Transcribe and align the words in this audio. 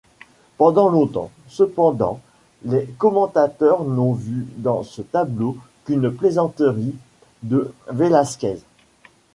Pendant 0.57 0.89
longtemps, 0.89 1.29
cependant, 1.47 2.21
les 2.63 2.87
commentateurs 2.97 3.83
n’ont 3.83 4.13
vu 4.13 4.47
dans 4.57 4.81
ce 4.81 5.03
tableau 5.03 5.57
qu’une 5.85 6.09
plaisanterie 6.09 6.95
de 7.43 7.71
Vélasquez. 7.87 8.57